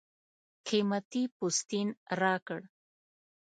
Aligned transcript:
قېمتي 0.67 1.23
پوستین 1.35 1.87
راکړ. 2.21 2.61